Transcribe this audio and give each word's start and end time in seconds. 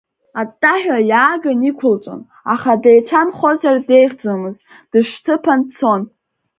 Аттаҳәа 0.41 0.97
иааган 1.09 1.59
иқәылҵон, 1.69 2.21
аха 2.53 2.71
деицәамхозар 2.83 3.77
деиӷьхомызт, 3.87 4.61
дышьҭыԥан 4.91 5.59
дцон… 5.67 6.01